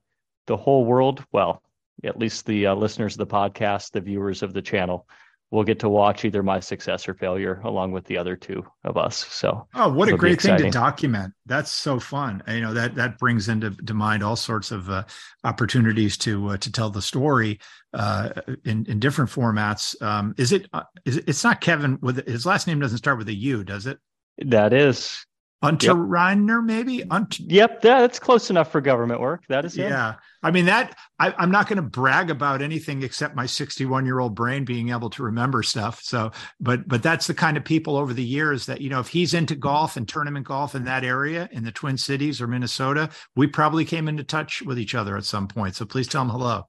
[0.47, 1.63] the whole world well
[2.05, 5.07] at least the uh, listeners of the podcast, the viewers of the channel,
[5.51, 8.97] will get to watch either my success or failure along with the other two of
[8.97, 9.19] us.
[9.27, 11.35] So, oh, what a great thing to document!
[11.45, 12.43] That's so fun.
[12.49, 15.05] You know that that brings into to mind all sorts of uh,
[15.45, 17.61] opportunities to uh, to tell the story
[17.93, 18.31] uh,
[18.65, 20.01] in in different formats.
[20.03, 20.69] Um, is it?
[20.73, 23.63] Uh, is it, it's not Kevin with his last name doesn't start with a U,
[23.63, 23.99] does it?
[24.39, 25.27] That is
[25.63, 26.65] Unterreiner, yep.
[26.65, 27.05] maybe.
[27.11, 29.45] Unt- yep, that's close enough for government work.
[29.49, 29.77] That is.
[29.77, 30.99] Yeah, I mean that.
[31.21, 34.91] I, am not going to brag about anything except my 61 year old brain being
[34.91, 36.01] able to remember stuff.
[36.03, 39.09] So, but but that's the kind of people over the years that you know, if
[39.09, 43.11] he's into golf and tournament golf in that area in the Twin Cities or Minnesota,
[43.37, 45.77] we probably came into touch with each other at some point.
[45.77, 46.67] So please tell him hello.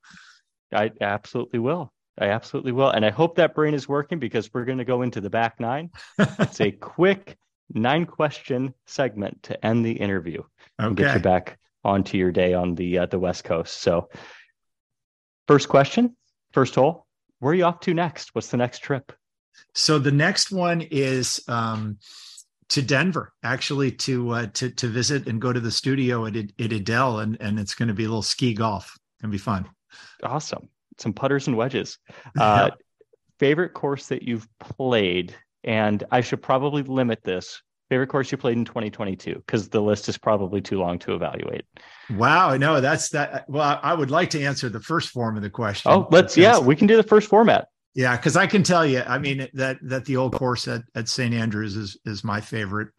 [0.71, 1.91] I absolutely will.
[2.19, 5.01] I absolutely will, and I hope that brain is working because we're going to go
[5.01, 5.89] into the back nine.
[6.19, 10.47] it's a quick nine question segment to end the interview okay.
[10.79, 13.81] and get you back onto your day on the uh, the West Coast.
[13.81, 14.09] So,
[15.47, 16.15] first question,
[16.51, 17.05] first hole.
[17.39, 18.33] Where are you off to next?
[18.33, 19.11] What's the next trip?
[19.75, 21.97] So the next one is um,
[22.69, 26.51] to Denver, actually to uh, to to visit and go to the studio at, at
[26.59, 28.97] Edel, and and it's going to be a little ski golf.
[29.21, 29.67] Gonna be fun.
[30.23, 30.69] Awesome.
[30.99, 31.97] Some putters and wedges.
[32.39, 32.71] Uh.
[33.39, 37.61] Favorite course that you've played and I should probably limit this.
[37.89, 41.65] Favorite course you played in 2022 because the list is probably too long to evaluate.
[42.11, 43.47] Wow, no, that's that.
[43.47, 45.91] Well, I would like to answer the first form of the question.
[45.91, 47.67] Oh, let's yeah, we can do the first format.
[47.93, 51.07] Yeah, because I can tell you, I mean that that the old course at at
[51.07, 52.89] St Andrews is is my favorite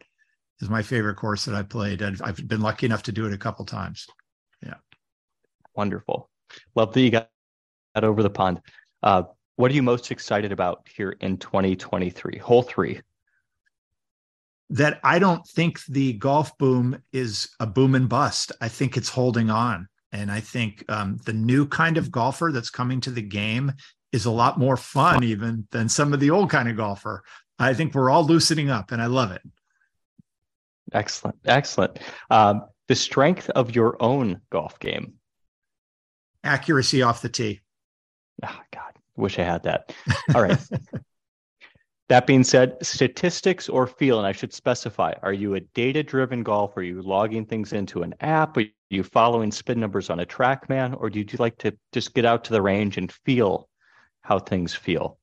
[0.61, 2.01] is my favorite course that I played.
[2.01, 4.07] I've, I've been lucky enough to do it a couple times.
[4.63, 4.75] Yeah,
[5.75, 6.29] wonderful.
[6.75, 7.29] Love that you got
[7.93, 8.61] that over the pond.
[9.03, 9.23] Uh,
[9.55, 12.37] what are you most excited about here in 2023?
[12.37, 13.01] Hole three.
[14.71, 18.51] That I don't think the golf boom is a boom and bust.
[18.61, 19.87] I think it's holding on.
[20.11, 23.73] And I think um, the new kind of golfer that's coming to the game
[24.11, 27.21] is a lot more fun, even than some of the old kind of golfer.
[27.59, 29.41] I think we're all loosening up, and I love it.
[30.93, 31.37] Excellent.
[31.45, 31.99] Excellent.
[32.29, 35.15] Um, the strength of your own golf game
[36.43, 37.61] accuracy off the tee.
[38.43, 38.93] Oh, God.
[39.17, 39.93] Wish I had that.
[40.33, 40.59] All right.
[42.09, 46.43] that being said, statistics or feel, and I should specify, are you a data driven
[46.43, 46.81] golfer?
[46.81, 48.57] Are you logging things into an app?
[48.57, 50.99] Are you following spin numbers on a TrackMan?
[50.99, 53.69] Or do you like to just get out to the range and feel
[54.21, 55.19] how things feel?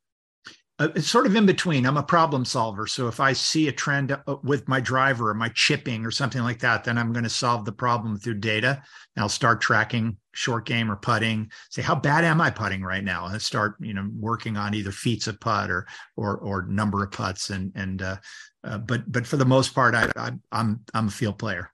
[0.83, 1.87] uh, it's sort of in between.
[1.87, 2.87] I'm a problem solver.
[2.87, 6.43] So if I see a trend uh, with my driver or my chipping or something
[6.43, 8.83] like that, then I'm going to solve the problem through data.
[9.15, 11.51] And I'll start tracking short game or putting.
[11.71, 13.27] Say, how bad am I putting right now?
[13.27, 17.11] And start, you know, working on either feats of putt or or or number of
[17.11, 17.51] putts.
[17.51, 18.17] And and uh,
[18.65, 21.71] uh, but but for the most part, I, I I'm I'm a field player.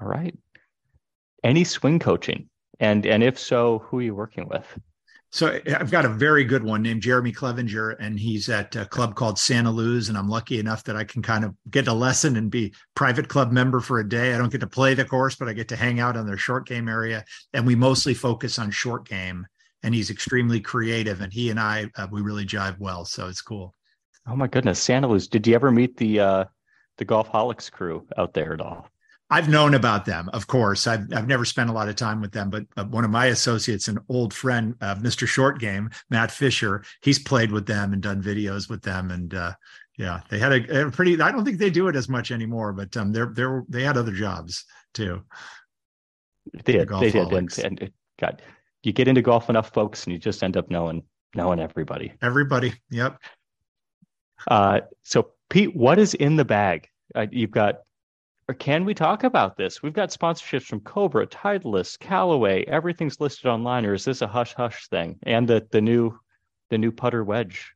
[0.00, 0.36] All right.
[1.44, 2.48] Any swing coaching,
[2.80, 4.78] and and if so, who are you working with?
[5.32, 9.16] So I've got a very good one named Jeremy Clevenger, and he's at a club
[9.16, 10.08] called Santaluz.
[10.08, 13.28] And I'm lucky enough that I can kind of get a lesson and be private
[13.28, 14.34] club member for a day.
[14.34, 16.38] I don't get to play the course, but I get to hang out on their
[16.38, 17.24] short game area.
[17.52, 19.46] And we mostly focus on short game.
[19.82, 23.04] And he's extremely creative, and he and I uh, we really jive well.
[23.04, 23.74] So it's cool.
[24.26, 25.28] Oh my goodness, Santaluz!
[25.30, 26.44] Did you ever meet the uh,
[26.96, 28.88] the Golfholics crew out there at all?
[29.28, 30.86] I've known about them, of course.
[30.86, 33.26] I've I've never spent a lot of time with them, but uh, one of my
[33.26, 35.26] associates, an old friend, uh, Mr.
[35.26, 39.52] Short Game, Matt Fisher, he's played with them and done videos with them, and uh,
[39.98, 41.20] yeah, they had a, a, pretty.
[41.20, 43.96] I don't think they do it as much anymore, but um, they're they're they had
[43.96, 45.22] other jobs too.
[46.64, 46.88] They did.
[46.88, 48.42] The they did, and, and God,
[48.84, 51.02] you get into golf enough, folks, and you just end up knowing
[51.34, 52.12] knowing everybody.
[52.22, 52.74] Everybody.
[52.90, 53.18] Yep.
[54.48, 56.88] Uh, so Pete, what is in the bag?
[57.14, 57.80] Uh, you've got
[58.48, 59.82] or can we talk about this?
[59.82, 62.64] We've got sponsorships from Cobra, Titleist, Callaway.
[62.64, 65.18] Everything's listed online, or is this a hush hush thing?
[65.24, 66.18] And the the new
[66.70, 67.72] the new putter wedge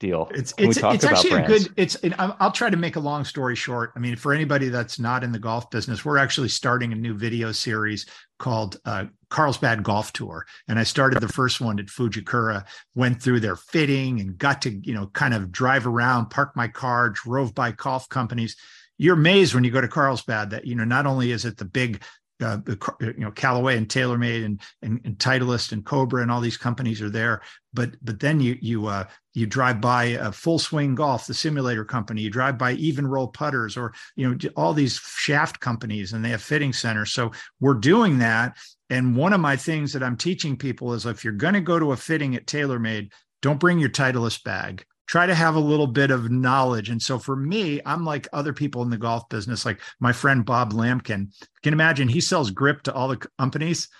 [0.00, 0.28] deal.
[0.34, 1.50] It's it's, it's actually brands?
[1.50, 1.74] a good.
[1.76, 3.92] It's it, I'll try to make a long story short.
[3.94, 7.14] I mean, for anybody that's not in the golf business, we're actually starting a new
[7.14, 8.06] video series
[8.38, 12.64] called uh, Carlsbad Golf Tour, and I started the first one at Fujikura.
[12.94, 16.68] Went through their fitting and got to you know kind of drive around, park my
[16.68, 18.56] car, drove by golf companies
[18.98, 21.64] you're amazed when you go to Carlsbad that you know not only is it the
[21.64, 22.02] big
[22.42, 22.58] uh,
[23.00, 27.00] you know Callaway and TaylorMade and, and, and Titleist and Cobra and all these companies
[27.00, 31.26] are there, but but then you you uh, you drive by a Full Swing Golf,
[31.26, 32.22] the simulator company.
[32.22, 36.42] You drive by Evnroll Putters, or you know all these shaft companies, and they have
[36.42, 37.12] fitting centers.
[37.12, 38.56] So we're doing that.
[38.90, 41.78] And one of my things that I'm teaching people is if you're going to go
[41.78, 45.86] to a fitting at TaylorMade, don't bring your Titleist bag try to have a little
[45.86, 46.88] bit of knowledge.
[46.88, 50.42] And so for me, I'm like other people in the golf business, like my friend
[50.42, 51.28] Bob Lamkin.
[51.38, 53.90] You can imagine he sells grip to all the companies,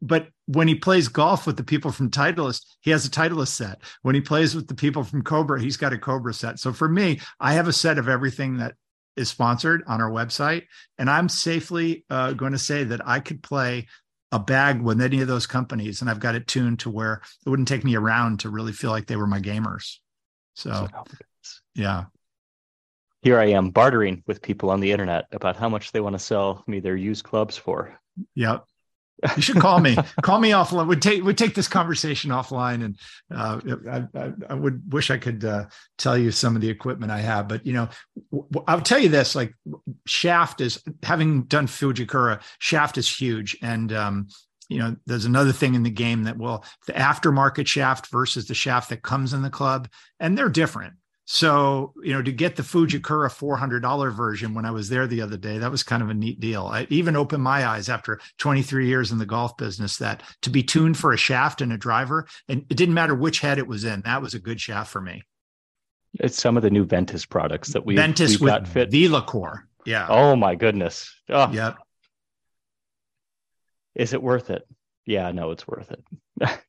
[0.00, 3.82] but when he plays golf with the people from Titleist, he has a Titleist set.
[4.00, 6.58] When he plays with the people from Cobra, he's got a Cobra set.
[6.58, 8.76] So for me, I have a set of everything that
[9.14, 10.62] is sponsored on our website,
[10.96, 13.88] and I'm safely uh, going to say that I could play
[14.32, 17.50] a bag with any of those companies, and I've got it tuned to where it
[17.50, 19.98] wouldn't take me around to really feel like they were my gamers.
[20.56, 20.88] So,
[21.74, 22.06] yeah.
[23.22, 26.18] Here I am bartering with people on the internet about how much they want to
[26.18, 27.98] sell me their used clubs for.
[28.34, 28.64] Yep.
[29.36, 29.96] You should call me.
[30.22, 30.86] call me offline.
[30.88, 32.98] Would take would take this conversation offline, and
[33.34, 35.66] uh, I, I, I, would wish I could uh,
[35.96, 37.48] tell you some of the equipment I have.
[37.48, 37.88] But you know,
[38.30, 39.54] w- I'll tell you this: like
[40.06, 44.28] shaft is having done Fujikura, shaft is huge, and um,
[44.68, 48.54] you know, there's another thing in the game that will the aftermarket shaft versus the
[48.54, 49.88] shaft that comes in the club,
[50.20, 50.94] and they're different.
[51.28, 55.36] So, you know, to get the Fujikura $400 version when I was there the other
[55.36, 56.66] day, that was kind of a neat deal.
[56.66, 60.62] I even opened my eyes after 23 years in the golf business that to be
[60.62, 63.84] tuned for a shaft and a driver, and it didn't matter which head it was
[63.84, 65.22] in, that was a good shaft for me.
[66.20, 68.92] It's some of the new Ventus products that we Ventus we got fit.
[68.94, 70.06] Yeah.
[70.08, 71.12] Oh my goodness.
[71.28, 71.50] Oh.
[71.50, 71.76] Yep.
[73.96, 74.66] Is it worth it?
[75.06, 76.04] Yeah, no, it's worth it.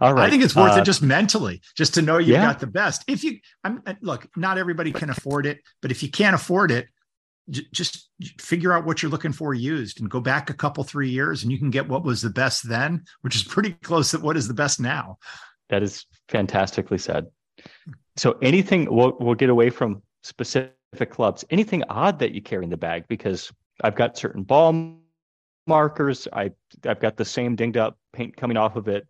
[0.00, 0.26] All right.
[0.26, 2.46] I think it's worth uh, it just mentally, just to know you yeah.
[2.46, 3.04] got the best.
[3.06, 6.88] If you, I'm look, not everybody can afford it, but if you can't afford it,
[7.48, 11.10] j- just figure out what you're looking for used and go back a couple three
[11.10, 14.18] years, and you can get what was the best then, which is pretty close to
[14.18, 15.18] what is the best now.
[15.70, 17.26] That is fantastically said.
[18.16, 21.44] So anything we'll we'll get away from specific clubs.
[21.50, 23.50] Anything odd that you carry in the bag because
[23.82, 24.98] I've got certain ball
[25.66, 26.28] markers.
[26.32, 26.52] I
[26.84, 29.06] I've got the same dinged up paint coming off of it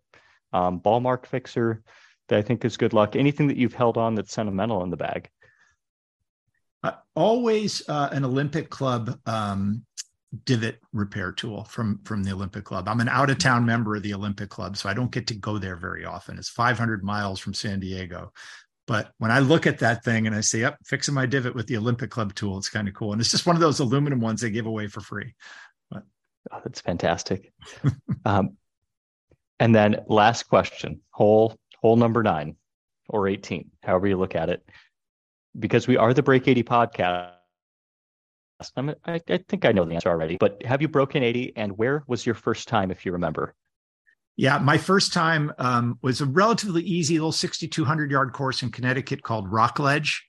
[0.53, 1.83] um, ball mark fixer
[2.29, 3.17] that I think is good luck.
[3.17, 5.29] Anything that you've held on that's sentimental in the bag?
[6.83, 9.85] Uh, always uh, an Olympic Club um,
[10.45, 12.88] divot repair tool from from the Olympic Club.
[12.88, 15.35] I'm an out of town member of the Olympic Club, so I don't get to
[15.35, 16.38] go there very often.
[16.38, 18.33] It's 500 miles from San Diego.
[18.88, 21.69] But when I look at that thing and I say, "Yep, fixing my divot with
[21.69, 23.12] the Olympic Club tool," it's kind of cool.
[23.12, 25.35] And it's just one of those aluminum ones they give away for free.
[26.50, 27.52] Oh, that's fantastic.
[28.24, 28.57] um,
[29.61, 32.57] and then last question, hole hole number nine
[33.09, 34.64] or 18, however you look at it,
[35.59, 37.33] because we are the Break 80 podcast.
[38.76, 42.05] I, I think I know the answer already, but have you broken 80 and where
[42.07, 43.55] was your first time, if you remember?
[44.37, 49.22] Yeah, my first time um, was a relatively easy little 6,200 yard course in Connecticut
[49.22, 50.22] called Rockledge.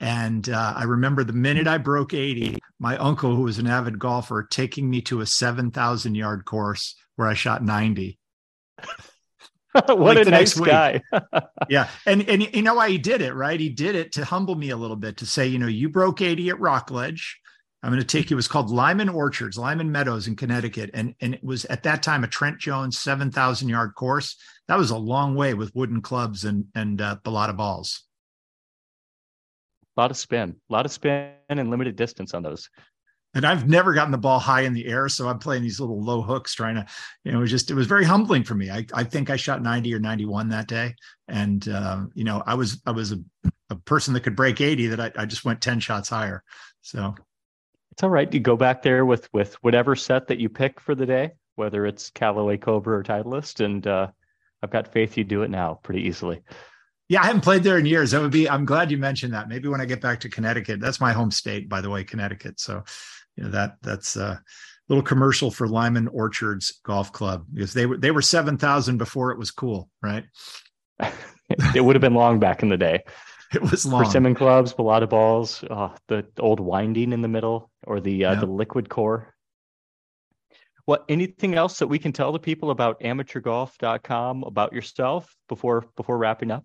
[0.00, 3.98] And uh, I remember the minute I broke 80, my uncle, who was an avid
[3.98, 8.18] golfer, taking me to a 7,000 yard course where I shot 90.
[9.72, 11.02] what like a nice guy.
[11.68, 11.88] yeah.
[12.06, 13.60] And and you know why he did it, right?
[13.60, 16.22] He did it to humble me a little bit, to say, you know, you broke
[16.22, 17.38] 80 at Rockledge.
[17.82, 18.34] I'm going to take you.
[18.34, 20.90] It was called Lyman Orchards, Lyman Meadows in Connecticut.
[20.92, 24.36] And, and it was at that time a Trent Jones 7,000 yard course.
[24.68, 28.02] That was a long way with wooden clubs and, and uh, a lot of balls.
[29.96, 32.70] A lot of spin, a lot of spin and limited distance on those
[33.34, 35.08] and I've never gotten the ball high in the air.
[35.08, 36.86] So I'm playing these little low hooks trying to,
[37.24, 38.70] you know, it was just, it was very humbling for me.
[38.70, 40.94] I, I think I shot 90 or 91 that day.
[41.28, 43.18] And, um, you know, I was, I was a,
[43.70, 46.42] a person that could break 80 that I, I just went 10 shots higher.
[46.82, 47.14] So
[47.92, 48.32] it's all right.
[48.32, 51.86] You go back there with, with whatever set that you pick for the day, whether
[51.86, 53.64] it's Callaway Cobra or Titleist.
[53.64, 54.08] And, uh,
[54.62, 56.42] I've got faith you do it now pretty easily.
[57.10, 58.12] Yeah, I haven't played there in years.
[58.12, 58.48] That would be.
[58.48, 59.48] I'm glad you mentioned that.
[59.48, 62.60] Maybe when I get back to Connecticut, that's my home state, by the way, Connecticut.
[62.60, 62.84] So
[63.36, 64.40] you know that that's a
[64.88, 69.32] little commercial for Lyman Orchards Golf Club because they were they were seven thousand before
[69.32, 70.24] it was cool, right?
[71.74, 73.02] it would have been long back in the day.
[73.52, 74.04] It was long.
[74.04, 78.26] Persimmon clubs, a lot of balls, oh, the old winding in the middle, or the
[78.26, 78.38] uh, yeah.
[78.38, 79.34] the liquid core.
[80.84, 86.16] What anything else that we can tell the people about amateurgolf.com about yourself before before
[86.16, 86.64] wrapping up?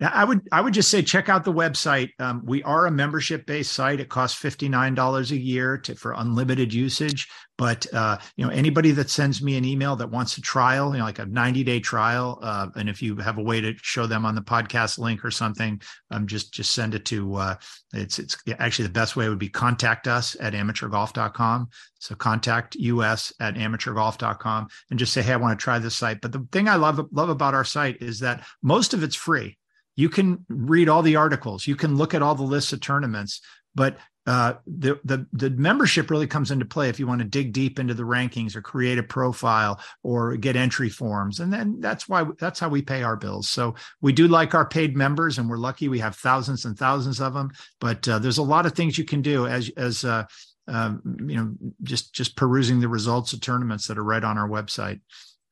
[0.00, 2.10] I would I would just say check out the website.
[2.20, 3.98] Um, we are a membership based site.
[3.98, 7.28] It costs fifty nine dollars a year to, for unlimited usage.
[7.56, 10.98] But uh, you know anybody that sends me an email that wants a trial, you
[10.98, 14.06] know, like a ninety day trial, uh, and if you have a way to show
[14.06, 15.82] them on the podcast link or something,
[16.12, 17.34] um, just just send it to.
[17.34, 17.54] Uh,
[17.92, 21.70] it's it's actually the best way would be contact us at amateurgolf.com.
[21.98, 26.20] So contact us at amateurgolf.com and just say, hey, I want to try this site.
[26.20, 29.57] But the thing I love love about our site is that most of it's free
[29.98, 31.66] you can read all the articles.
[31.66, 33.40] You can look at all the lists of tournaments
[33.74, 33.96] but
[34.26, 37.78] uh, the, the the membership really comes into play if you want to dig deep
[37.78, 41.40] into the rankings or create a profile or get entry forms.
[41.40, 43.48] And then that's why that's how we pay our bills.
[43.48, 47.20] So we do like our paid members and we're lucky we have thousands and thousands
[47.20, 50.24] of them but uh, there's a lot of things you can do as as uh,
[50.66, 54.48] um, you know just just perusing the results of tournaments that are right on our
[54.48, 55.00] website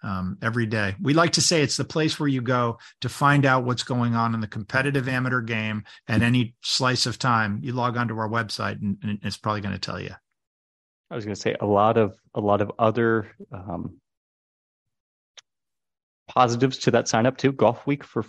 [0.02, 0.94] um, every day.
[1.00, 4.14] We like to say it's the place where you go to find out what's going
[4.14, 7.60] on in the competitive amateur game at any slice of time.
[7.62, 10.14] You log onto our website, and, and it's probably going to tell you.
[11.10, 13.98] I was going to say a lot of a lot of other um,
[16.28, 17.52] positives to that sign up too.
[17.52, 18.24] Golfweek for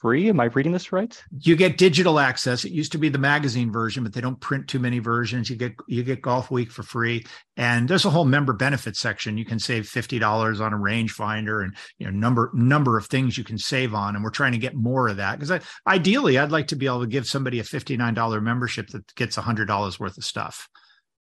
[0.00, 0.28] free.
[0.28, 1.22] Am I reading this right?
[1.40, 2.64] You get digital access.
[2.64, 5.50] It used to be the magazine version, but they don't print too many versions.
[5.50, 7.24] You get you get Golfweek for free,
[7.56, 9.38] and there's a whole member benefits section.
[9.38, 13.36] You can save fifty dollars on a rangefinder, and you know number number of things
[13.36, 14.14] you can save on.
[14.14, 17.00] And we're trying to get more of that because ideally, I'd like to be able
[17.00, 20.68] to give somebody a fifty nine dollar membership that gets hundred dollars worth of stuff.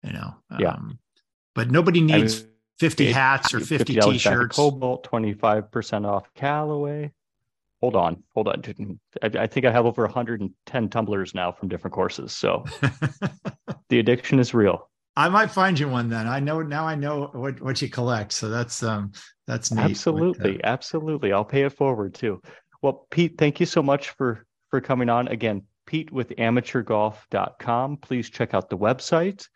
[0.03, 0.73] You know, yeah.
[0.73, 0.99] Um,
[1.55, 2.41] but nobody needs.
[2.41, 7.11] I mean, 50 hats or 50 t-shirts cobalt 25% off callaway
[7.81, 8.99] hold on, hold on.
[9.21, 12.33] I, I, think I have over 110 tumblers now from different courses.
[12.33, 12.63] So
[13.89, 14.89] the addiction is real.
[15.15, 16.27] I might find you one then.
[16.27, 16.85] I know now.
[16.85, 18.31] I know what what you collect.
[18.31, 19.11] So that's um
[19.47, 19.81] that's neat.
[19.81, 21.33] Absolutely, uh, absolutely.
[21.33, 22.39] I'll pay it forward too.
[22.83, 25.63] Well, Pete, thank you so much for for coming on again.
[25.87, 27.97] Pete with amateurgolf.com.
[27.97, 29.47] Please check out the website.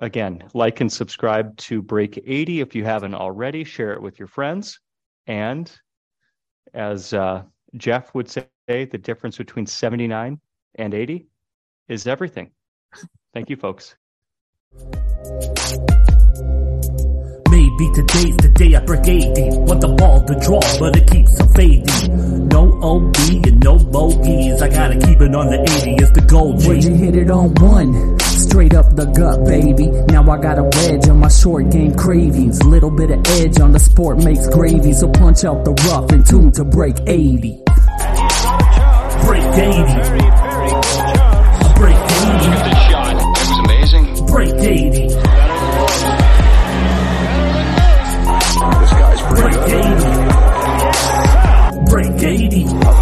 [0.00, 3.64] Again, like and subscribe to Break 80 if you haven't already.
[3.64, 4.80] Share it with your friends.
[5.26, 5.70] And
[6.74, 7.42] as uh,
[7.76, 10.40] Jeff would say, the difference between 79
[10.74, 11.26] and 80
[11.88, 12.50] is everything.
[13.34, 13.94] Thank you, folks.
[17.50, 19.58] Maybe today's the day I break 80.
[19.60, 22.48] Want the ball to draw, but it keeps on fading.
[22.48, 23.16] No OB
[23.46, 24.60] and no bogeys.
[24.60, 25.94] I gotta keep it on the 80.
[25.94, 26.68] It's the goal, G.
[26.68, 28.17] Would you hit it on one?
[28.48, 29.88] Straight up the gut, baby.
[30.08, 32.62] Now I got a wedge on my short game cravings.
[32.64, 34.94] Little bit of edge on the sport makes gravy.
[34.94, 37.60] So punch out the rough and tune to break 80.
[39.26, 39.84] Break 80.
[41.76, 42.58] Break 80.
[44.32, 45.08] Break 80.
[48.78, 49.58] This guy's pretty
[51.90, 52.18] Break 80.
[52.18, 52.97] Break 80.